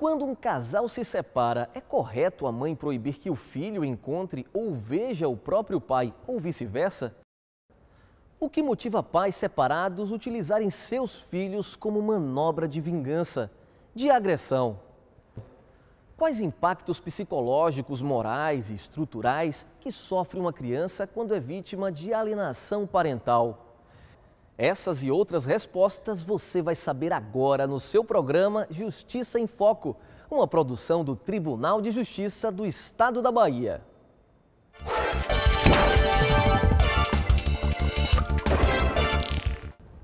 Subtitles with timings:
[0.00, 4.74] Quando um casal se separa, é correto a mãe proibir que o filho encontre ou
[4.74, 7.14] veja o próprio pai ou vice-versa?
[8.40, 13.50] O que motiva pais separados utilizarem seus filhos como manobra de vingança,
[13.94, 14.80] de agressão?
[16.16, 22.86] Quais impactos psicológicos, morais e estruturais que sofre uma criança quando é vítima de alienação
[22.86, 23.69] parental?
[24.62, 29.96] Essas e outras respostas você vai saber agora no seu programa Justiça em Foco,
[30.30, 33.80] uma produção do Tribunal de Justiça do Estado da Bahia.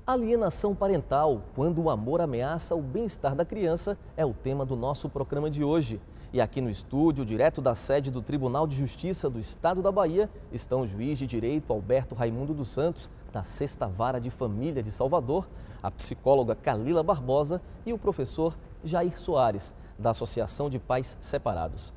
[0.07, 5.07] Alienação parental, quando o amor ameaça o bem-estar da criança, é o tema do nosso
[5.07, 6.01] programa de hoje.
[6.33, 10.29] E aqui no estúdio, direto da sede do Tribunal de Justiça do Estado da Bahia,
[10.51, 14.91] estão o juiz de direito Alberto Raimundo dos Santos, da Sexta Vara de Família de
[14.91, 15.47] Salvador,
[15.81, 21.93] a psicóloga Kalila Barbosa e o professor Jair Soares, da Associação de Pais Separados.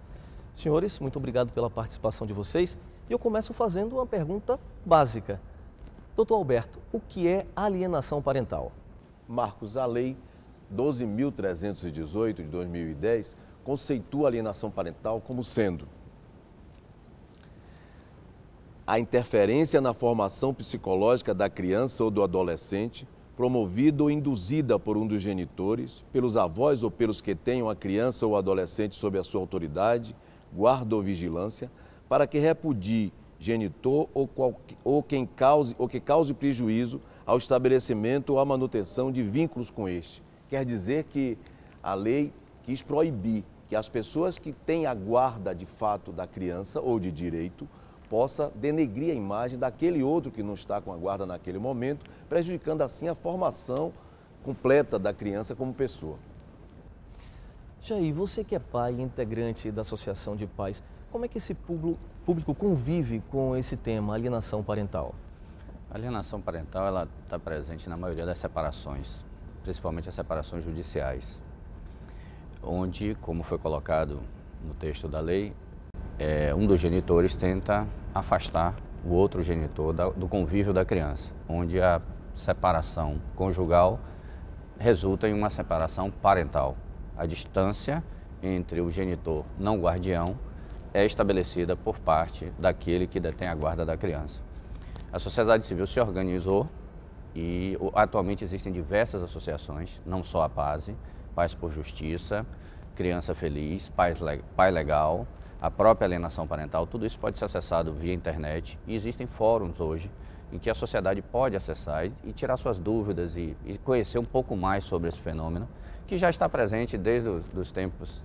[0.55, 2.79] Senhores, muito obrigado pela participação de vocês.
[3.09, 5.41] E eu começo fazendo uma pergunta básica.
[6.15, 8.71] Doutor Alberto, o que é alienação parental?
[9.29, 10.17] Marcos, a lei
[10.73, 15.87] 12.318 de 2010 conceitua a alienação parental como sendo
[18.91, 25.07] a interferência na formação psicológica da criança ou do adolescente, promovida ou induzida por um
[25.07, 29.41] dos genitores, pelos avós ou pelos que tenham a criança ou adolescente sob a sua
[29.41, 30.17] autoridade,
[30.53, 31.71] guarda ou vigilância,
[32.09, 38.31] para que repudie genitor ou, qual, ou quem cause ou que cause prejuízo ao estabelecimento
[38.31, 40.21] ou à manutenção de vínculos com este.
[40.49, 41.39] Quer dizer que
[41.81, 42.33] a lei
[42.65, 47.13] quis proibir que as pessoas que têm a guarda de fato da criança ou de
[47.13, 47.69] direito
[48.09, 52.83] possa denegrir a imagem daquele outro que não está com a guarda naquele momento, prejudicando
[52.83, 53.93] assim a formação
[54.43, 56.19] completa da criança como pessoa.
[57.81, 60.83] Jair, você que é pai e integrante da Associação de Pais,
[61.13, 65.15] como é que esse público convive com esse tema, alienação parental?
[65.89, 69.25] A alienação parental ela está presente na maioria das separações,
[69.63, 71.39] principalmente as separações judiciais
[72.63, 74.21] onde, como foi colocado
[74.65, 75.53] no texto da lei,
[76.19, 81.81] é, um dos genitores tenta afastar o outro genitor da, do convívio da criança, onde
[81.81, 82.01] a
[82.35, 83.99] separação conjugal
[84.79, 86.77] resulta em uma separação parental.
[87.17, 88.03] A distância
[88.43, 90.39] entre o genitor não guardião
[90.93, 94.41] é estabelecida por parte daquele que detém a guarda da criança.
[95.13, 96.69] A sociedade civil se organizou
[97.35, 100.97] e atualmente existem diversas associações, não só a PASE,
[101.35, 102.47] Pais por Justiça,
[102.95, 105.27] Criança Feliz, Pai, Legal,
[105.61, 108.79] a própria alienação parental, tudo isso pode ser acessado via internet.
[108.87, 110.11] E existem fóruns hoje
[110.53, 114.25] em que a sociedade pode acessar e, e tirar suas dúvidas e, e, conhecer um
[114.25, 115.69] pouco mais sobre esse fenômeno,
[116.07, 118.21] que já está presente desde os tempos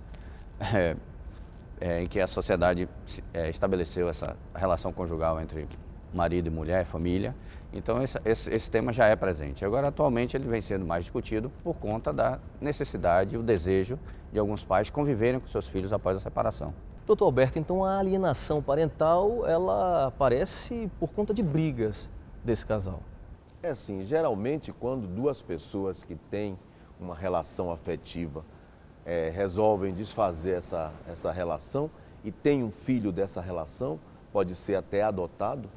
[0.58, 0.96] é,
[1.80, 2.88] é, em que a sociedade
[3.32, 5.68] é, estabeleceu essa relação conjugal entre
[6.12, 7.34] marido e mulher, família,
[7.72, 9.64] então esse, esse, esse, tema já é presente.
[9.64, 13.98] Agora, atualmente, ele vem sendo mais discutido por conta da necessidade, o desejo
[14.32, 16.72] de alguns pais conviverem com seus filhos após a separação.
[17.06, 22.10] Doutor Alberto, então a alienação parental, ela aparece por conta de brigas
[22.44, 23.00] desse casal?
[23.62, 26.58] É assim, geralmente quando duas pessoas que têm
[27.00, 28.44] uma relação afetiva
[29.04, 31.90] é, resolvem desfazer essa, essa relação
[32.24, 34.00] e tem um filho dessa relação,
[34.32, 35.68] pode ser até adotado,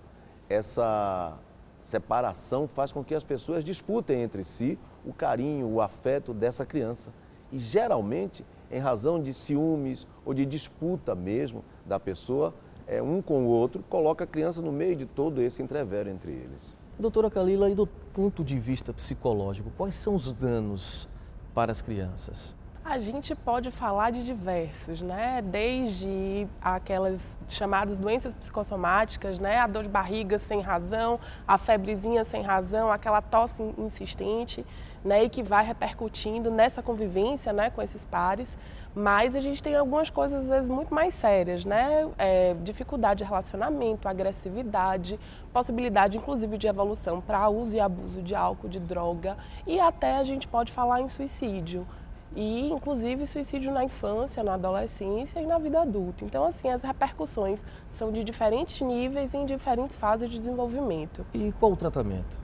[0.49, 1.37] essa
[1.79, 7.11] separação faz com que as pessoas disputem entre si o carinho, o afeto dessa criança.
[7.51, 12.53] E geralmente, em razão de ciúmes ou de disputa mesmo da pessoa,
[12.85, 16.31] é, um com o outro, coloca a criança no meio de todo esse entrevero entre
[16.31, 16.75] eles.
[16.99, 21.07] Doutora Kalila, e do ponto de vista psicológico, quais são os danos
[21.53, 22.55] para as crianças?
[22.89, 25.43] A gente pode falar de diversos, né?
[25.43, 29.59] Desde aquelas chamadas doenças psicossomáticas, né?
[29.59, 34.65] A dor de barriga sem razão, a febrezinha sem razão, aquela tosse insistente,
[35.05, 35.23] né?
[35.23, 37.69] E que vai repercutindo nessa convivência, né?
[37.69, 38.57] Com esses pares.
[38.95, 42.09] Mas a gente tem algumas coisas, às vezes, muito mais sérias, né?
[42.17, 45.19] É, dificuldade de relacionamento, agressividade,
[45.53, 49.37] possibilidade, inclusive, de evolução para uso e abuso de álcool, de droga.
[49.67, 51.85] E até a gente pode falar em suicídio
[52.35, 56.23] e inclusive suicídio na infância, na adolescência e na vida adulta.
[56.23, 61.25] Então, assim, as repercussões são de diferentes níveis e em diferentes fases de desenvolvimento.
[61.33, 62.39] E qual o tratamento?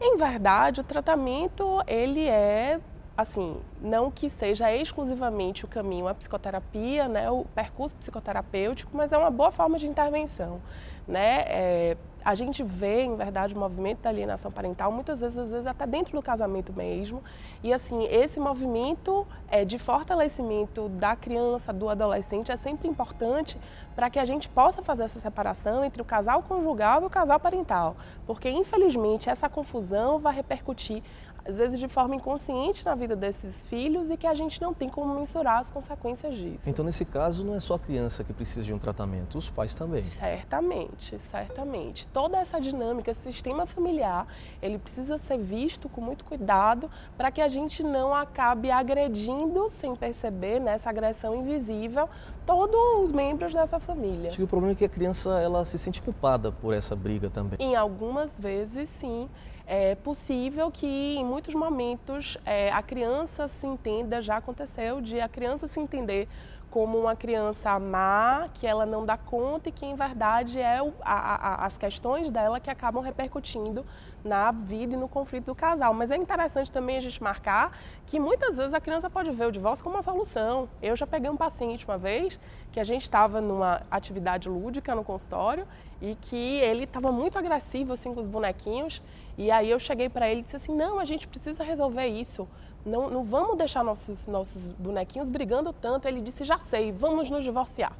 [0.00, 2.80] Em verdade, o tratamento ele é
[3.16, 9.18] assim, não que seja exclusivamente o caminho a psicoterapia, né, o percurso psicoterapêutico, mas é
[9.18, 10.60] uma boa forma de intervenção,
[11.06, 11.44] né?
[11.46, 15.66] É, a gente vê, em verdade, o movimento da alienação parental muitas vezes, às vezes
[15.66, 17.22] até dentro do casamento mesmo.
[17.62, 23.56] E assim, esse movimento é, de fortalecimento da criança, do adolescente, é sempre importante
[23.94, 27.40] para que a gente possa fazer essa separação entre o casal conjugal e o casal
[27.40, 27.96] parental.
[28.26, 31.02] Porque, infelizmente, essa confusão vai repercutir
[31.44, 34.88] às vezes de forma inconsciente na vida desses filhos e que a gente não tem
[34.88, 36.68] como mensurar as consequências disso.
[36.68, 39.74] Então, nesse caso, não é só a criança que precisa de um tratamento, os pais
[39.74, 40.02] também.
[40.02, 42.06] Certamente, certamente.
[42.12, 44.26] Toda essa dinâmica, esse sistema familiar,
[44.60, 49.94] ele precisa ser visto com muito cuidado para que a gente não acabe agredindo sem
[49.94, 52.08] perceber nessa né, agressão invisível
[52.44, 54.28] todos os membros dessa família.
[54.28, 57.30] Acho que o problema é que a criança ela se sente culpada por essa briga
[57.30, 57.56] também.
[57.60, 59.28] Em algumas vezes, sim
[59.72, 65.28] é possível que em muitos momentos é, a criança se entenda, já aconteceu, de a
[65.28, 66.26] criança se entender
[66.70, 70.92] como uma criança má, que ela não dá conta e que, em verdade, é o,
[71.02, 73.84] a, a, as questões dela que acabam repercutindo
[74.24, 75.94] na vida e no conflito do casal.
[75.94, 79.52] Mas é interessante também a gente marcar que muitas vezes a criança pode ver o
[79.52, 80.68] divórcio como uma solução.
[80.82, 82.38] Eu já peguei um paciente uma vez
[82.72, 85.66] que a gente estava numa atividade lúdica no consultório
[86.00, 89.02] e que ele estava muito agressivo assim com os bonequinhos
[89.36, 92.48] e aí eu cheguei para ele e disse assim, não, a gente precisa resolver isso
[92.84, 96.08] não, não vamos deixar nossos, nossos bonequinhos brigando tanto.
[96.08, 97.92] Ele disse, já sei, vamos nos divorciar.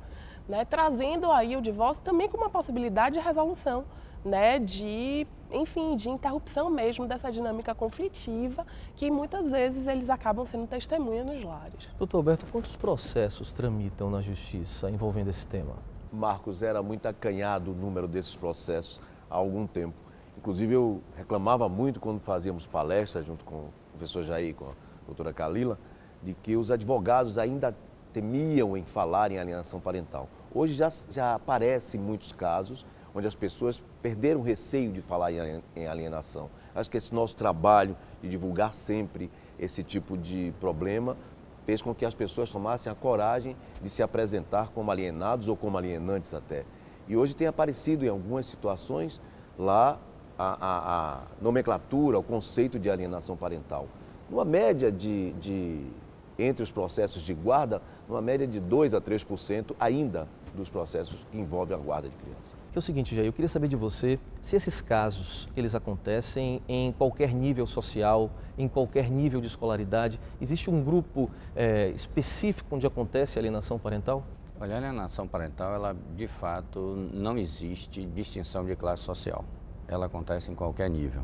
[0.48, 0.64] Né?
[0.64, 3.84] Trazendo aí o divórcio também como uma possibilidade de resolução,
[4.24, 4.58] né?
[4.58, 11.24] de, enfim, de interrupção mesmo dessa dinâmica conflitiva que muitas vezes eles acabam sendo testemunha
[11.24, 11.88] nos lares.
[11.98, 15.74] Doutor Alberto, quantos processos tramitam na justiça envolvendo esse tema?
[16.12, 19.00] Marcos, era muito acanhado o número desses processos
[19.30, 19.94] há algum tempo.
[20.36, 24.72] Inclusive, eu reclamava muito quando fazíamos palestras junto com professor Jair, com a
[25.06, 25.78] doutora Kalila,
[26.22, 27.76] de que os advogados ainda
[28.12, 30.28] temiam em falar em alienação parental.
[30.52, 32.84] Hoje já, já aparecem muitos casos
[33.14, 36.48] onde as pessoas perderam o receio de falar em alienação.
[36.74, 41.16] Acho que esse nosso trabalho de divulgar sempre esse tipo de problema
[41.66, 45.76] fez com que as pessoas tomassem a coragem de se apresentar como alienados ou como
[45.76, 46.64] alienantes até.
[47.06, 49.20] E hoje tem aparecido em algumas situações
[49.58, 49.98] lá
[50.38, 53.86] a, a, a nomenclatura, o conceito de alienação parental.
[54.30, 55.84] Numa média de, de,
[56.38, 60.28] entre os processos de guarda, numa média de 2 a 3% ainda
[60.60, 62.56] dos processos que envolvem a guarda de criança.
[62.70, 66.62] Que é o seguinte, Jair, eu queria saber de você se esses casos, eles acontecem
[66.68, 70.20] em qualquer nível social, em qualquer nível de escolaridade.
[70.40, 74.24] Existe um grupo é, específico onde acontece a alienação parental?
[74.60, 79.44] Olha, a alienação parental, ela de fato não existe distinção de classe social
[79.90, 81.22] ela acontece em qualquer nível.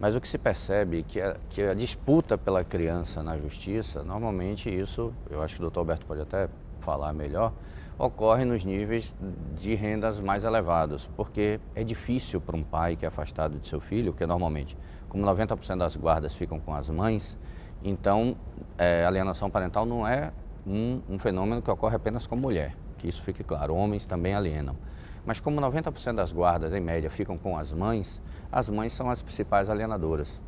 [0.00, 4.02] Mas o que se percebe é que a, que a disputa pela criança na justiça,
[4.02, 6.48] normalmente isso, eu acho que o doutor Alberto pode até
[6.80, 7.52] falar melhor,
[8.02, 9.14] ocorre nos níveis
[9.56, 13.80] de rendas mais elevados, porque é difícil para um pai que é afastado de seu
[13.80, 14.76] filho, porque normalmente,
[15.08, 17.38] como 90% das guardas ficam com as mães,
[17.80, 18.36] então
[18.76, 20.32] é, alienação parental não é
[20.66, 24.76] um, um fenômeno que ocorre apenas com mulher, que isso fique claro, homens também alienam.
[25.24, 28.20] Mas como 90% das guardas, em média, ficam com as mães,
[28.50, 30.42] as mães são as principais alienadoras.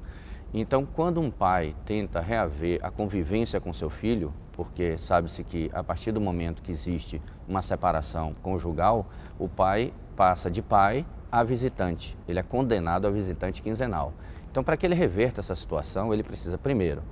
[0.57, 5.83] Então, quando um pai tenta reaver a convivência com seu filho, porque sabe-se que a
[5.83, 9.05] partir do momento que existe uma separação conjugal,
[9.37, 12.17] o pai passa de pai a visitante.
[12.29, 14.13] Ele é condenado a visitante quinzenal.
[14.49, 17.03] Então, para que ele reverta essa situação, ele precisa, primeiro,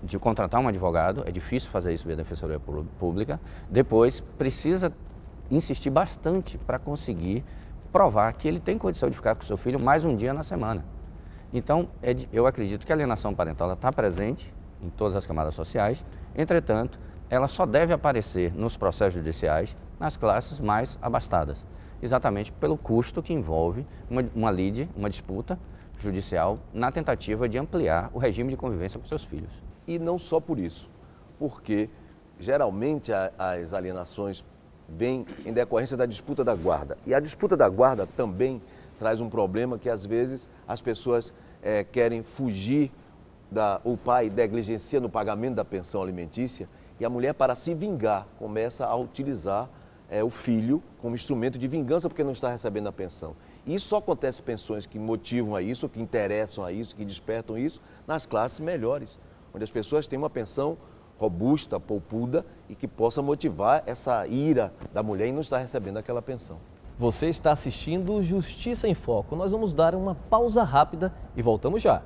[0.00, 3.40] de contratar um advogado, é difícil fazer isso via Defensoria Pública.
[3.68, 4.92] Depois, precisa
[5.50, 7.44] insistir bastante para conseguir
[7.90, 10.84] provar que ele tem condição de ficar com seu filho mais um dia na semana.
[11.52, 14.52] Então, é de, eu acredito que a alienação parental está presente
[14.82, 16.04] em todas as camadas sociais,
[16.36, 16.98] entretanto,
[17.30, 21.66] ela só deve aparecer nos processos judiciais nas classes mais abastadas,
[22.02, 25.58] exatamente pelo custo que envolve uma, uma lide, uma disputa
[25.98, 29.50] judicial na tentativa de ampliar o regime de convivência com seus filhos.
[29.86, 30.88] E não só por isso,
[31.38, 31.90] porque
[32.38, 34.44] geralmente as alienações
[34.88, 36.96] vem em decorrência da disputa da guarda.
[37.04, 38.62] E a disputa da guarda também
[38.98, 42.90] traz um problema que às vezes as pessoas é, querem fugir,
[43.50, 46.68] da, o pai negligencia no pagamento da pensão alimentícia
[47.00, 49.70] e a mulher, para se vingar, começa a utilizar
[50.10, 53.36] é, o filho como instrumento de vingança porque não está recebendo a pensão.
[53.64, 57.56] E isso só acontece pensões que motivam a isso, que interessam a isso, que despertam
[57.56, 59.18] isso, nas classes melhores,
[59.54, 60.76] onde as pessoas têm uma pensão
[61.18, 66.22] robusta, poupuda e que possa motivar essa ira da mulher em não estar recebendo aquela
[66.22, 66.58] pensão.
[66.98, 69.36] Você está assistindo Justiça em Foco.
[69.36, 72.02] Nós vamos dar uma pausa rápida e voltamos já.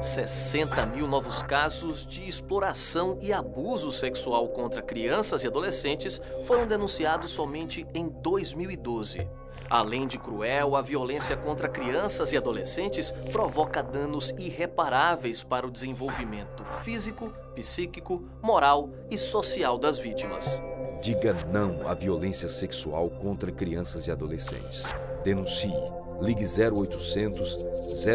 [0.00, 7.30] 60 mil novos casos de exploração e abuso sexual contra crianças e adolescentes foram denunciados
[7.32, 9.28] somente em 2012.
[9.68, 16.64] Além de cruel, a violência contra crianças e adolescentes provoca danos irreparáveis para o desenvolvimento
[16.64, 20.60] físico, psíquico, moral e social das vítimas.
[21.02, 24.84] Diga não à violência sexual contra crianças e adolescentes.
[25.24, 25.72] Denuncie.
[26.20, 27.66] Ligue 0800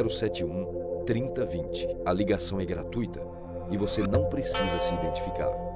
[0.10, 1.88] 071 3020.
[2.06, 3.22] A ligação é gratuita
[3.70, 5.71] e você não precisa se identificar.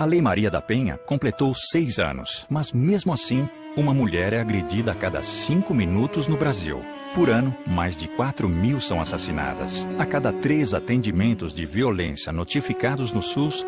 [0.00, 4.92] A Lei Maria da Penha completou seis anos, mas mesmo assim, uma mulher é agredida
[4.92, 6.80] a cada cinco minutos no Brasil.
[7.14, 9.86] Por ano, mais de 4 mil são assassinadas.
[9.98, 13.66] A cada três atendimentos de violência notificados no SUS,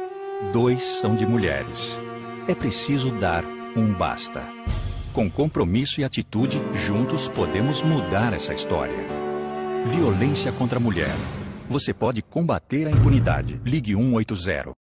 [0.55, 2.01] dois são de mulheres.
[2.49, 3.45] É preciso dar
[3.77, 4.43] um basta.
[5.13, 9.07] Com compromisso e atitude, juntos podemos mudar essa história.
[9.85, 11.15] Violência contra a mulher.
[11.69, 13.61] Você pode combater a impunidade.
[13.63, 14.82] Ligue 180.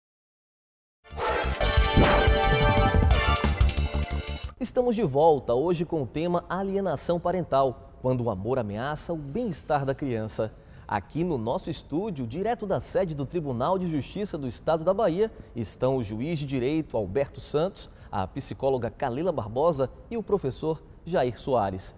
[4.62, 9.84] Estamos de volta hoje com o tema alienação parental, quando o amor ameaça o bem-estar
[9.84, 10.54] da criança.
[10.86, 15.32] Aqui no nosso estúdio, direto da sede do Tribunal de Justiça do Estado da Bahia,
[15.56, 21.36] estão o juiz de direito Alberto Santos, a psicóloga Kalila Barbosa e o professor Jair
[21.36, 21.92] Soares.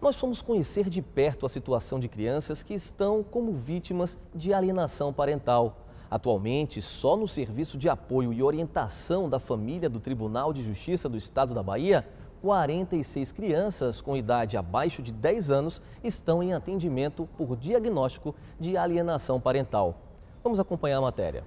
[0.00, 5.12] Nós fomos conhecer de perto a situação de crianças que estão como vítimas de alienação
[5.12, 5.76] parental.
[6.10, 11.18] Atualmente, só no Serviço de Apoio e Orientação da Família do Tribunal de Justiça do
[11.18, 12.08] Estado da Bahia,
[12.40, 19.40] 46 crianças com idade abaixo de 10 anos estão em atendimento por diagnóstico de alienação
[19.40, 20.00] parental.
[20.42, 21.44] Vamos acompanhar a matéria.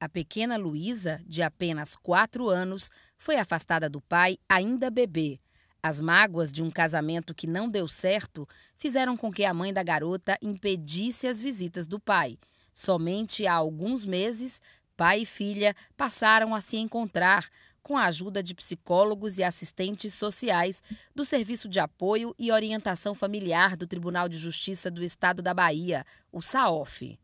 [0.00, 5.40] A pequena Luísa, de apenas 4 anos, foi afastada do pai ainda bebê
[5.82, 9.82] as mágoas de um casamento que não deu certo fizeram com que a mãe da
[9.82, 12.38] garota impedisse as visitas do pai.
[12.74, 14.60] Somente há alguns meses,
[14.96, 17.48] pai e filha passaram a se encontrar
[17.82, 20.82] com a ajuda de psicólogos e assistentes sociais
[21.14, 26.04] do Serviço de Apoio e Orientação Familiar do Tribunal de Justiça do Estado da Bahia,
[26.30, 27.18] o SAOF.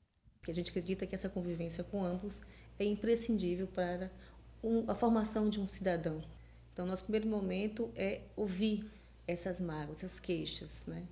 [0.49, 2.43] A gente acredita que essa convivência com ambos
[2.79, 4.11] é imprescindível para
[4.89, 6.23] a formação de um cidadão.
[6.75, 8.85] Então, nosso primeiro momento é ouvir
[9.29, 11.05] essas mágoas, essas queixas, né?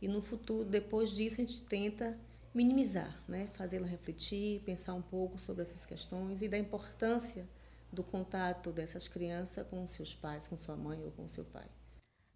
[0.00, 2.16] E no futuro, depois disso, a gente tenta
[2.54, 3.48] minimizar, né?
[3.54, 7.44] Fazê-la refletir, pensar um pouco sobre essas questões e da importância
[7.92, 11.66] do contato dessas crianças com seus pais, com sua mãe ou com seu pai.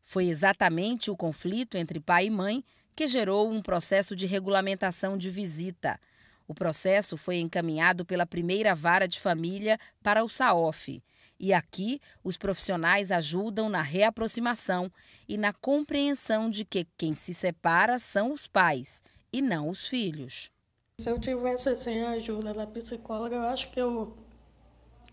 [0.02, 2.64] Foi exatamente o conflito entre pai e mãe
[2.96, 6.00] que gerou um processo de regulamentação de visita.
[6.48, 11.00] O processo foi encaminhado pela primeira vara de família para o SAOF
[11.42, 14.88] e aqui, os profissionais ajudam na reaproximação
[15.28, 20.52] e na compreensão de que quem se separa são os pais e não os filhos.
[21.00, 24.16] Se eu tivesse sem a ajuda da psicóloga, eu acho que eu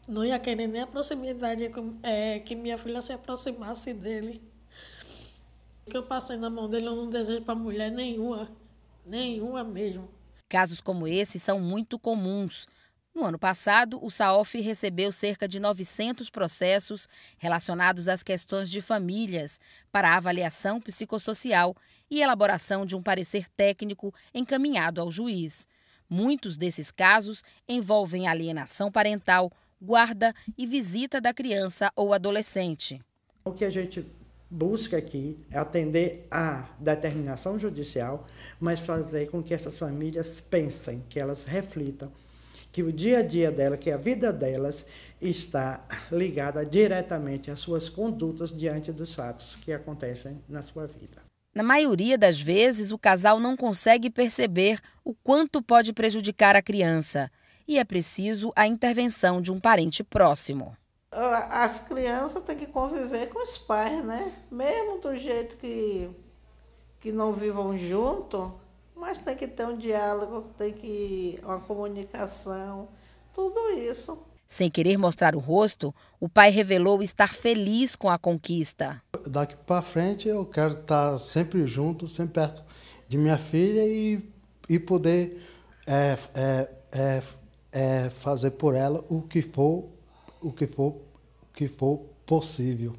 [0.08, 1.72] não ia querer nem a proximidade
[2.04, 4.40] é, que minha filha se aproximasse dele.
[5.88, 8.48] O que eu passei na mão dele, eu não desejo para mulher nenhuma,
[9.04, 10.08] nenhuma mesmo.
[10.48, 12.68] Casos como esse são muito comuns.
[13.14, 19.60] No ano passado, o SAOF recebeu cerca de 900 processos relacionados às questões de famílias
[19.92, 21.76] para avaliação psicossocial
[22.10, 25.68] e elaboração de um parecer técnico encaminhado ao juiz.
[26.10, 29.52] Muitos desses casos envolvem alienação parental,
[29.82, 33.02] guarda e visita da criança ou adolescente.
[33.44, 34.06] O que a gente
[34.50, 38.28] busca aqui é atender à determinação judicial,
[38.60, 42.12] mas fazer com que essas famílias pensem, que elas reflitam
[42.72, 44.86] que o dia a dia dela, que a vida delas
[45.22, 51.24] está ligada diretamente às suas condutas diante dos fatos que acontecem na sua vida.
[51.54, 57.30] Na maioria das vezes, o casal não consegue perceber o quanto pode prejudicar a criança
[57.68, 60.76] e é preciso a intervenção de um parente próximo.
[61.12, 64.32] As crianças têm que conviver com os pais, né?
[64.52, 66.10] Mesmo do jeito que,
[67.00, 68.54] que não vivam junto,
[69.00, 72.90] mas tem que ter um diálogo, tem que uma comunicação,
[73.34, 74.26] tudo isso.
[74.48, 79.02] Sem querer mostrar o rosto, o pai revelou estar feliz com a conquista.
[79.28, 82.64] Daqui para frente eu quero estar sempre junto, sempre perto
[83.08, 84.22] de minha filha e,
[84.68, 85.42] e poder
[85.86, 87.24] é, é, é,
[87.72, 89.88] é, fazer por ela o que for,
[90.42, 90.96] o que for,
[91.44, 92.96] o que for possível.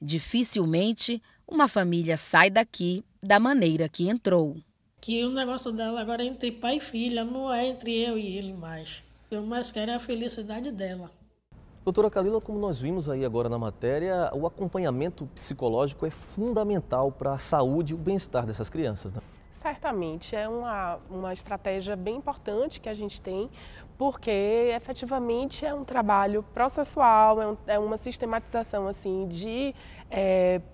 [0.00, 4.56] Dificilmente uma família sai daqui da maneira que entrou
[5.04, 8.38] que o negócio dela agora é entre pai e filha, não é entre eu e
[8.38, 9.04] ele mais.
[9.30, 11.10] Eu mais quero é a felicidade dela.
[11.84, 17.32] Doutora Kalila, como nós vimos aí agora na matéria, o acompanhamento psicológico é fundamental para
[17.32, 19.20] a saúde e o bem-estar dessas crianças, né?
[19.60, 23.50] Certamente, é uma, uma estratégia bem importante que a gente tem,
[23.98, 24.30] porque
[24.74, 29.74] efetivamente é um trabalho processual, é, um, é uma sistematização assim de,
[30.10, 30.62] é,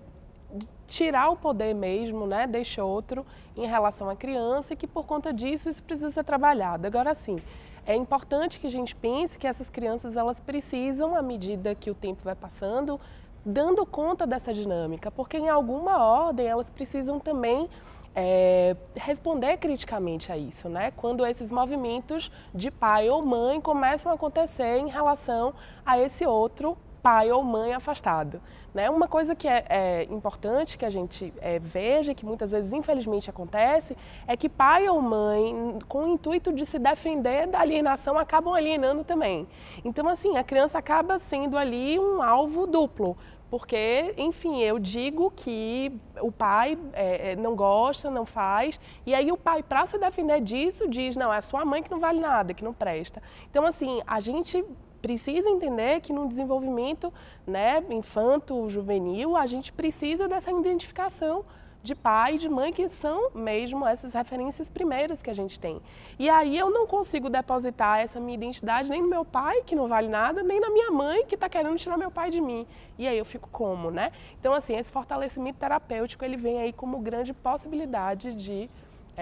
[0.91, 5.31] tirar o poder mesmo, né, deste outro em relação à criança e que por conta
[5.31, 6.85] disso isso precisa ser trabalhado.
[6.85, 7.37] Agora sim,
[7.85, 11.95] é importante que a gente pense que essas crianças elas precisam, à medida que o
[11.95, 12.99] tempo vai passando,
[13.45, 17.69] dando conta dessa dinâmica, porque em alguma ordem elas precisam também
[18.13, 20.91] é, responder criticamente a isso, né?
[20.91, 25.53] Quando esses movimentos de pai ou mãe começam a acontecer em relação
[25.85, 28.41] a esse outro pai ou mãe afastado.
[28.73, 28.89] Né?
[28.89, 33.29] Uma coisa que é, é importante que a gente é, veja, que muitas vezes infelizmente
[33.29, 38.53] acontece, é que pai ou mãe, com o intuito de se defender da alienação, acabam
[38.53, 39.47] alienando também.
[39.83, 43.17] Então, assim, a criança acaba sendo ali um alvo duplo.
[43.49, 45.91] Porque, enfim, eu digo que
[46.21, 50.39] o pai é, é não gosta, não faz, e aí o pai, para se defender
[50.39, 53.21] disso, diz: não, é sua mãe que não vale nada, que não presta.
[53.49, 54.63] Então, assim, a gente
[55.01, 57.11] precisa entender que no desenvolvimento
[57.45, 61.43] né, infanto-juvenil, a gente precisa dessa identificação
[61.83, 65.81] de pai e de mãe, que são mesmo essas referências primeiras que a gente tem.
[66.19, 69.87] E aí eu não consigo depositar essa minha identidade nem no meu pai, que não
[69.87, 72.67] vale nada, nem na minha mãe, que está querendo tirar meu pai de mim.
[72.99, 74.11] E aí eu fico como, né?
[74.39, 78.69] Então, assim, esse fortalecimento terapêutico, ele vem aí como grande possibilidade de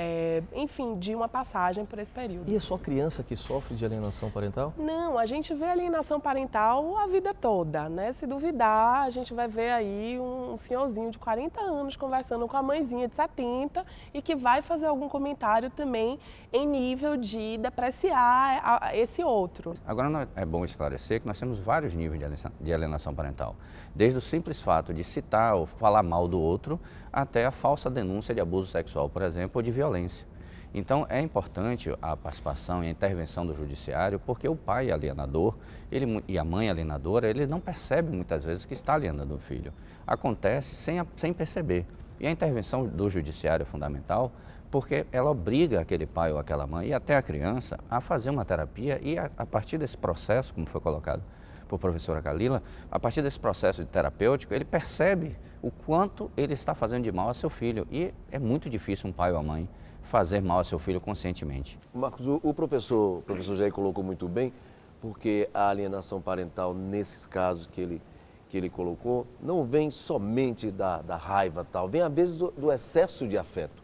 [0.01, 2.49] é, enfim, de uma passagem por esse período.
[2.49, 4.73] E é só criança que sofre de alienação parental?
[4.77, 8.13] Não, a gente vê alienação parental a vida toda, né?
[8.13, 12.63] Se duvidar, a gente vai ver aí um senhorzinho de 40 anos conversando com a
[12.63, 16.17] mãezinha de 70 e que vai fazer algum comentário também
[16.53, 19.73] em nível de depreciar esse outro.
[19.85, 23.55] Agora é bom esclarecer que nós temos vários níveis de alienação parental,
[23.99, 26.79] desde o simples fato de citar ou falar mal do outro
[27.11, 30.25] até a falsa denúncia de abuso sexual, por exemplo, ou de violência.
[30.73, 35.53] Então é importante a participação e a intervenção do judiciário, porque o pai alienador
[35.91, 39.73] ele, e a mãe alienadora, ele não percebe muitas vezes que está alienando o filho.
[40.07, 41.85] Acontece sem, sem perceber.
[42.21, 44.31] E a intervenção do judiciário é fundamental
[44.71, 48.45] porque ela obriga aquele pai ou aquela mãe e até a criança a fazer uma
[48.45, 51.21] terapia e a, a partir desse processo, como foi colocado
[51.69, 56.73] por professora Kalila, a partir desse processo de terapêutico, ele percebe o quanto ele está
[56.73, 57.87] fazendo de mal a seu filho.
[57.91, 59.69] E é muito difícil um pai ou a mãe
[60.01, 61.77] fazer mal a seu filho conscientemente.
[61.93, 64.51] Marcos, o, professor, o professor Jair colocou muito bem,
[64.99, 68.01] porque a alienação parental, nesses casos que ele,
[68.49, 72.71] que ele colocou, não vem somente da, da raiva tal, vem às vezes do, do
[72.71, 73.83] excesso de afeto.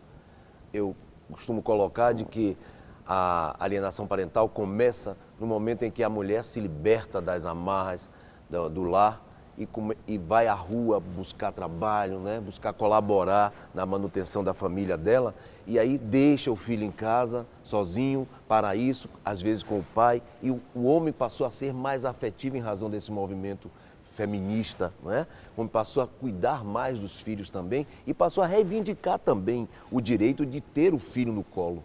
[0.73, 0.95] Eu
[1.31, 2.57] costumo colocar de que
[3.07, 8.09] a alienação parental começa no momento em que a mulher se liberta das amarras
[8.49, 9.21] do, do lar
[9.57, 9.67] e,
[10.07, 12.41] e, vai à rua buscar trabalho, né?
[12.41, 15.33] buscar colaborar na manutenção da família dela,
[15.65, 20.21] e aí deixa o filho em casa, sozinho, para isso, às vezes com o pai,
[20.41, 23.71] e o, o homem passou a ser mais afetivo em razão desse movimento
[24.03, 25.25] feminista, é?
[25.55, 29.99] O homem passou a cuidar mais dos filhos também e passou a reivindicar também o
[29.99, 31.83] direito de ter o filho no colo.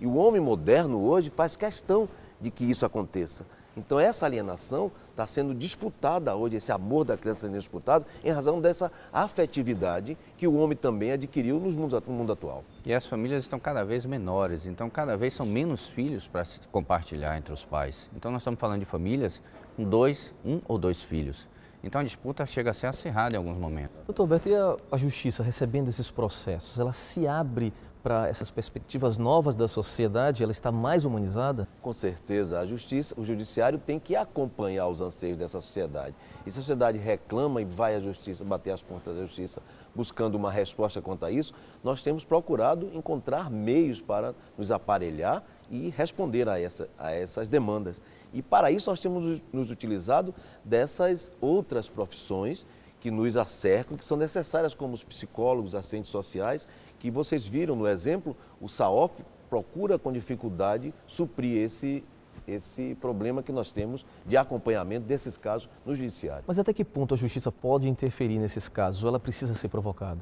[0.00, 2.08] E o homem moderno hoje faz questão
[2.40, 3.44] de que isso aconteça.
[3.76, 8.60] Então essa alienação está sendo disputada hoje, esse amor da criança sendo disputado, em razão
[8.60, 12.64] dessa afetividade que o homem também adquiriu no mundo, no mundo atual.
[12.84, 16.60] E as famílias estão cada vez menores, então cada vez são menos filhos para se
[16.68, 18.10] compartilhar entre os pais.
[18.16, 19.40] Então nós estamos falando de famílias
[19.76, 21.48] com dois, um ou dois filhos.
[21.82, 23.96] Então a disputa chega a ser acirrada em alguns momentos.
[24.06, 29.18] Doutor Alberto, e a, a justiça recebendo esses processos, ela se abre para essas perspectivas
[29.18, 31.68] novas da sociedade, ela está mais humanizada?
[31.82, 36.14] Com certeza, a justiça, o judiciário tem que acompanhar os anseios dessa sociedade.
[36.46, 39.62] E se a sociedade reclama e vai à justiça, bater as portas da justiça,
[39.94, 41.52] buscando uma resposta quanto a isso,
[41.84, 48.00] nós temos procurado encontrar meios para nos aparelhar e responder a, essa, a essas demandas.
[48.32, 50.34] E para isso nós temos nos utilizado
[50.64, 52.66] dessas outras profissões
[53.00, 56.68] que nos acercam, que são necessárias como os psicólogos, assistentes sociais,
[57.00, 62.04] que vocês viram no exemplo, o SAOF procura com dificuldade suprir esse,
[62.46, 66.44] esse problema que nós temos de acompanhamento desses casos no judiciário.
[66.46, 70.20] Mas até que ponto a justiça pode interferir nesses casos ou ela precisa ser provocada?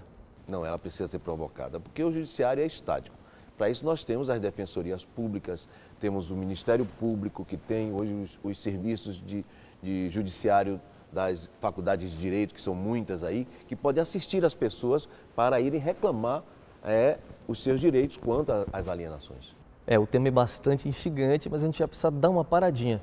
[0.49, 3.15] Não, ela precisa ser provocada, porque o judiciário é estático.
[3.59, 8.39] Para isso nós temos as defensorias públicas, temos o Ministério Público, que tem hoje os,
[8.43, 9.45] os serviços de,
[9.83, 10.81] de judiciário
[11.13, 15.81] das faculdades de direito, que são muitas aí, que podem assistir as pessoas para irem
[15.81, 16.45] reclamar
[16.83, 19.57] é, os seus direitos quanto às alienações.
[19.87, 23.03] É, o tema é bastante instigante, mas a gente vai precisar dar uma paradinha.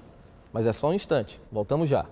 [0.54, 2.06] Mas é só um instante, voltamos já.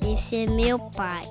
[0.00, 1.22] Esse é meu pai.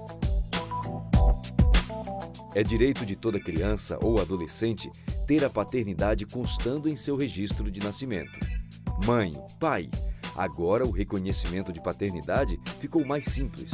[2.56, 4.91] É direito de toda criança ou adolescente
[5.25, 8.39] ter a paternidade constando em seu registro de nascimento.
[9.08, 9.89] Mãe, pai.
[10.36, 13.72] Agora o reconhecimento de paternidade ficou mais simples.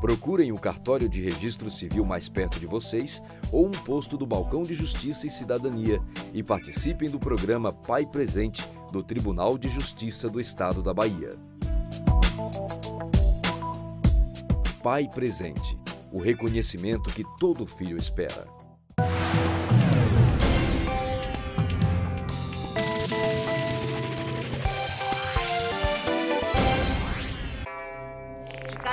[0.00, 3.22] Procurem o cartório de registro civil mais perto de vocês
[3.52, 6.02] ou um posto do Balcão de Justiça e Cidadania
[6.34, 11.30] e participem do programa Pai Presente do Tribunal de Justiça do Estado da Bahia.
[14.82, 18.46] Pai Presente o reconhecimento que todo filho espera.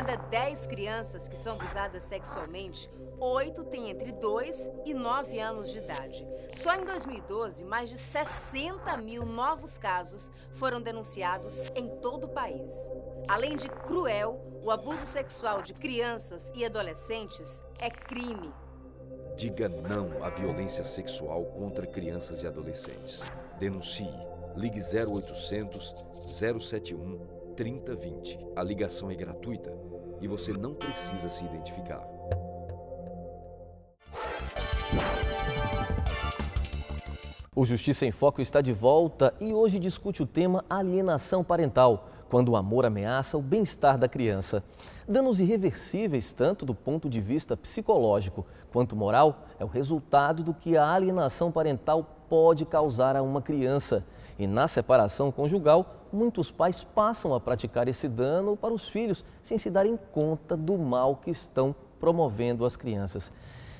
[0.09, 5.77] Cada 10 crianças que são abusadas sexualmente, 8 têm entre 2 e 9 anos de
[5.77, 6.27] idade.
[6.51, 12.91] Só em 2012, mais de 60 mil novos casos foram denunciados em todo o país.
[13.27, 18.51] Além de cruel, o abuso sexual de crianças e adolescentes é crime.
[19.37, 23.21] Diga não à violência sexual contra crianças e adolescentes.
[23.59, 24.09] Denuncie.
[24.55, 25.93] Ligue 0800
[26.25, 28.39] 071 3020.
[28.55, 29.89] A ligação é gratuita
[30.21, 32.05] e você não precisa se identificar.
[37.55, 42.49] O Justiça em Foco está de volta e hoje discute o tema alienação parental, quando
[42.49, 44.63] o amor ameaça o bem-estar da criança.
[45.07, 50.77] Danos irreversíveis, tanto do ponto de vista psicológico quanto moral, é o resultado do que
[50.77, 54.05] a alienação parental pode causar a uma criança.
[54.39, 59.57] E na separação conjugal, muitos pais passam a praticar esse dano para os filhos sem
[59.57, 63.33] se darem conta do mal que estão promovendo às crianças.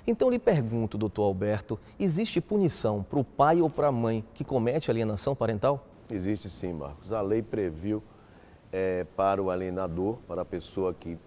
[0.06, 4.43] Então lhe pergunto, doutor Alberto, existe punição para o pai ou para a mãe que
[4.43, 5.86] comete alienação parental?
[6.10, 7.13] Existe sim, Marcos.
[7.13, 8.04] A lei previu
[8.69, 11.17] é, para o alienador, para a pessoa que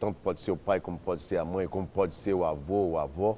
[0.00, 2.74] tanto pode ser o pai, como pode ser a mãe, como pode ser o avô
[2.74, 3.36] ou avó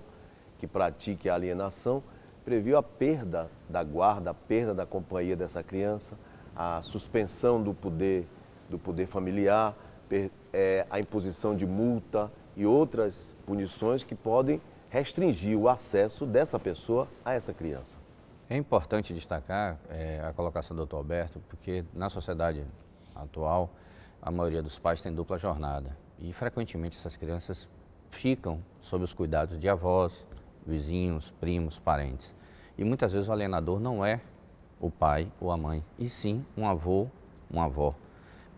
[0.57, 2.03] que pratique a alienação,
[2.45, 6.19] previu a perda da guarda, a perda da companhia dessa criança,
[6.55, 8.27] a suspensão do poder,
[8.69, 9.75] do poder familiar,
[10.53, 17.09] é, a imposição de multa e outras punições que podem restringir o acesso dessa pessoa
[17.25, 17.97] a essa criança.
[18.51, 22.63] É importante destacar é, a colocação do doutor Alberto, porque na sociedade
[23.15, 23.71] atual,
[24.21, 27.69] a maioria dos pais tem dupla jornada e frequentemente essas crianças
[28.11, 30.27] ficam sob os cuidados de avós,
[30.67, 32.35] vizinhos, primos, parentes.
[32.77, 34.21] E muitas vezes o alienador não é
[34.81, 37.07] o pai ou a mãe, e sim um avô,
[37.51, 37.95] uma avó.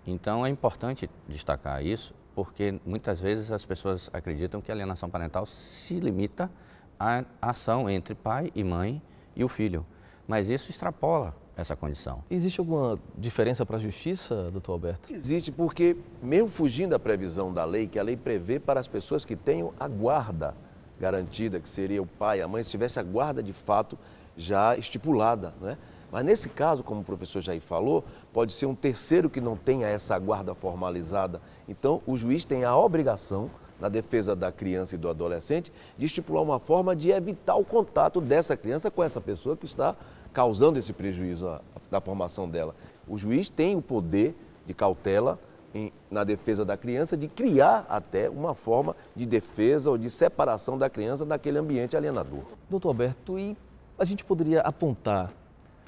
[0.07, 5.47] Então é importante destacar isso, porque muitas vezes as pessoas acreditam que a alienação parental
[5.47, 6.51] se limita
[6.99, 9.03] à ação entre pai e mãe
[9.37, 9.85] e o filho.
[10.27, 12.25] Mas isso extrapola essa condição.
[12.31, 15.13] Existe alguma diferença para a justiça, doutor Alberto?
[15.13, 19.25] Existe, porque mesmo fugindo da previsão da lei, que a lei prevê para as pessoas
[19.25, 20.55] que tenham a guarda
[20.99, 23.99] garantida, que seria o pai, a mãe, se tivesse a guarda de fato
[24.37, 25.79] já estipulada, não é?
[26.11, 29.89] Mas nesse caso, como o professor Jair falou, pode ser um terceiro que não tenha
[29.89, 31.41] essa guarda formalizada.
[31.69, 36.43] Então, o juiz tem a obrigação, na defesa da criança e do adolescente, de estipular
[36.43, 39.97] uma forma de evitar o contato dessa criança com essa pessoa que está
[40.33, 42.75] causando esse prejuízo da formação dela.
[43.09, 45.39] O juiz tem o poder de cautela
[45.75, 50.79] em, na defesa da criança de criar até uma forma de defesa ou de separação
[50.79, 52.45] da criança daquele ambiente alienador.
[52.71, 53.57] Doutor Alberto, e
[53.99, 55.33] a gente poderia apontar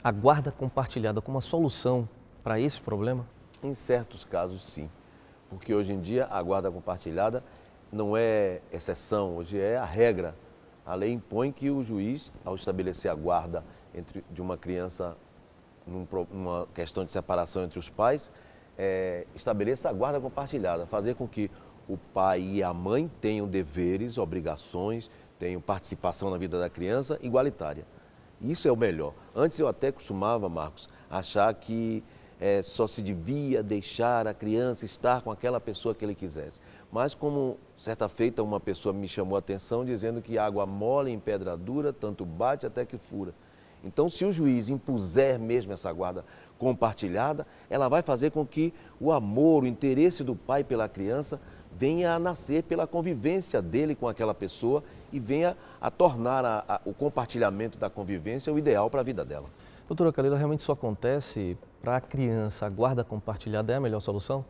[0.03, 2.09] a guarda compartilhada como uma solução
[2.43, 3.27] para esse problema?
[3.63, 4.91] Em certos casos, sim.
[5.49, 7.43] Porque hoje em dia a guarda compartilhada
[7.91, 10.35] não é exceção, hoje é a regra.
[10.85, 15.17] A lei impõe que o juiz, ao estabelecer a guarda entre, de uma criança
[15.87, 18.31] numa questão de separação entre os pais,
[18.79, 21.51] é, estabeleça a guarda compartilhada, fazer com que
[21.89, 27.87] o pai e a mãe tenham deveres, obrigações, tenham participação na vida da criança igualitária.
[28.41, 29.15] Isso é o melhor.
[29.35, 32.03] Antes eu até costumava, Marcos, achar que
[32.39, 36.61] é, só se devia deixar a criança estar com aquela pessoa que ele quisesse.
[36.93, 41.19] Mas como certa feita uma pessoa me chamou a atenção dizendo que água mole em
[41.19, 43.33] pedra dura, tanto bate até que fura.
[43.85, 46.25] Então, se o juiz impuser mesmo essa guarda
[46.59, 51.41] compartilhada, ela vai fazer com que o amor, o interesse do pai pela criança
[51.73, 56.81] venha a nascer pela convivência dele com aquela pessoa e venha a tornar a, a,
[56.85, 59.49] o compartilhamento da convivência o ideal para a vida dela.
[59.87, 62.67] Doutora Calila, realmente isso acontece para a criança?
[62.67, 64.45] A guarda compartilhada é a melhor solução?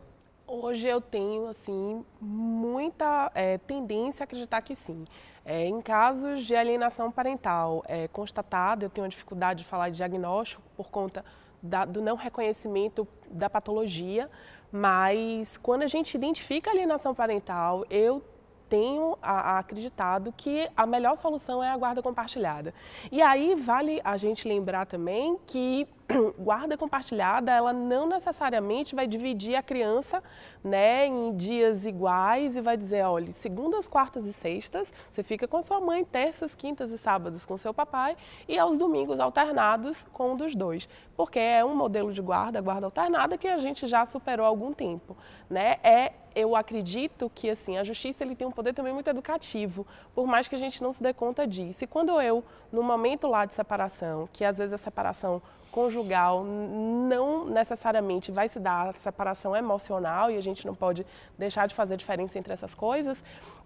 [0.47, 5.05] Hoje eu tenho assim muita é, tendência a acreditar que sim.
[5.45, 9.97] É, em casos de alienação parental é, constatada, eu tenho uma dificuldade de falar de
[9.97, 11.23] diagnóstico por conta
[11.61, 14.29] da, do não reconhecimento da patologia,
[14.71, 18.23] mas quando a gente identifica alienação parental, eu
[18.69, 22.73] tenho a, a acreditado que a melhor solução é a guarda compartilhada.
[23.11, 25.87] E aí vale a gente lembrar também que
[26.39, 30.23] guarda compartilhada, ela não necessariamente vai dividir a criança
[30.63, 35.61] né, em dias iguais e vai dizer, olha, segundas, quartas e sextas, você fica com
[35.61, 38.15] sua mãe, terças, quintas e sábados com seu papai
[38.47, 40.87] e aos domingos alternados com um dos dois.
[41.15, 44.73] Porque é um modelo de guarda, guarda alternada, que a gente já superou há algum
[44.73, 45.17] tempo.
[45.49, 45.77] Né?
[45.83, 50.27] É eu acredito que assim a justiça ele tem um poder também muito educativo, por
[50.27, 51.83] mais que a gente não se dê conta disso.
[51.83, 57.45] E quando eu, no momento lá de separação, que às vezes a separação conjugal não
[57.45, 61.05] necessariamente vai se dar a separação emocional e a gente não pode
[61.37, 63.17] deixar de fazer diferença entre essas coisas,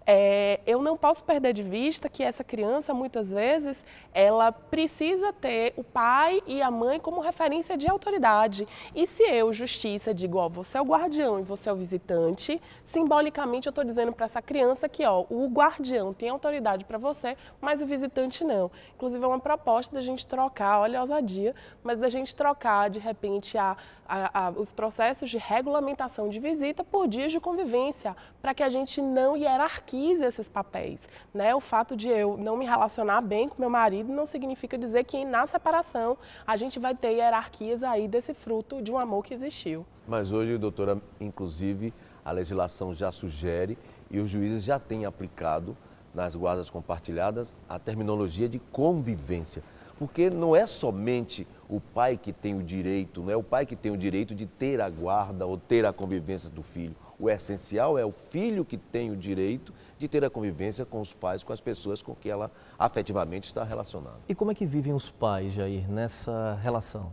[0.06, 5.74] é, eu não posso perder de vista que essa criança, muitas vezes, ela precisa ter
[5.76, 8.66] o pai e a mãe como referência de autoridade.
[8.94, 12.60] E se eu, justiça, digo, ó, você é o guardião e você é o visitante,
[12.84, 17.36] simbolicamente eu estou dizendo para essa criança que ó, o guardião tem autoridade para você,
[17.60, 18.70] mas o visitante não.
[18.94, 22.98] Inclusive, é uma proposta da gente trocar, olha a ousadia, mas da gente trocar, de
[22.98, 28.52] repente, a, a, a, os processos de regulamentação de visita por dias de convivência, para
[28.54, 30.98] que a gente não hierarquize esses papéis.
[31.32, 31.54] Né?
[31.54, 35.24] O fato de eu não me relacionar bem com meu marido não significa dizer que
[35.24, 39.84] na separação a gente vai ter hierarquias aí desse fruto de um amor que existiu.
[40.06, 41.92] Mas hoje, doutora, inclusive,
[42.24, 43.76] a legislação já sugere
[44.10, 45.76] e os juízes já têm aplicado
[46.14, 49.62] nas guardas compartilhadas a terminologia de convivência.
[49.98, 53.76] Porque não é somente o pai que tem o direito, não é o pai que
[53.76, 56.96] tem o direito de ter a guarda ou ter a convivência do filho.
[57.22, 61.12] O essencial é o filho que tem o direito de ter a convivência com os
[61.12, 64.16] pais, com as pessoas com que ela afetivamente está relacionada.
[64.28, 67.12] E como é que vivem os pais, Jair, nessa relação?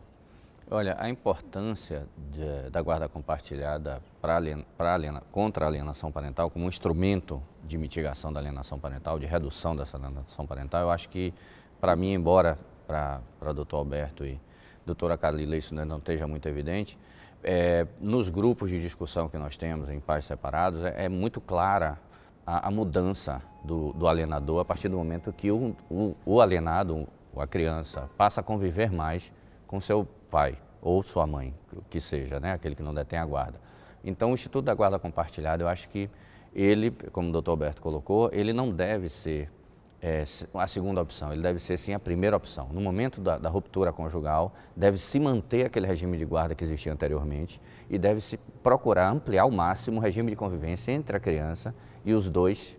[0.71, 6.65] Olha, a importância de, da guarda compartilhada para alien, aliena, contra a alienação parental como
[6.65, 11.31] um instrumento de mitigação da alienação parental, de redução dessa alienação parental, eu acho que,
[11.79, 14.39] para mim, embora para o doutor Alberto e
[14.83, 16.97] doutora Carlila isso não esteja muito evidente,
[17.43, 21.97] é, nos grupos de discussão que nós temos em pais separados, é, é muito clara
[22.45, 27.07] a, a mudança do, do, alienador a partir do momento que o, o, o alienado,
[27.37, 29.31] a criança, passa a conviver mais
[29.67, 31.53] com seu pai ou sua mãe,
[31.89, 33.59] que seja, né, aquele que não detém a guarda.
[34.03, 36.09] Então, o Instituto da Guarda Compartilhada, eu acho que
[36.53, 39.51] ele, como o doutor Alberto colocou, ele não deve ser
[40.01, 42.69] é, a segunda opção, ele deve ser sim a primeira opção.
[42.71, 46.93] No momento da, da, ruptura conjugal, deve se manter aquele regime de guarda que existia
[46.93, 47.59] anteriormente
[47.89, 52.13] e deve se procurar ampliar ao máximo o regime de convivência entre a criança e
[52.13, 52.77] os dois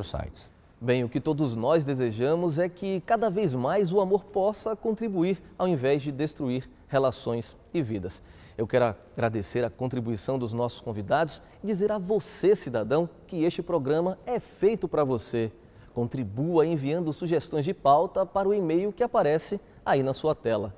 [0.04, 0.48] sites.
[0.80, 5.42] Bem, o que todos nós desejamos é que cada vez mais o amor possa contribuir
[5.58, 8.22] ao invés de destruir relações e vidas.
[8.60, 13.62] Eu quero agradecer a contribuição dos nossos convidados e dizer a você, cidadão, que este
[13.62, 15.50] programa é feito para você.
[15.94, 20.74] Contribua enviando sugestões de pauta para o e-mail que aparece aí na sua tela.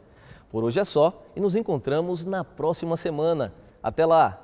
[0.49, 3.53] Por hoje é só e nos encontramos na próxima semana.
[3.83, 4.42] Até lá!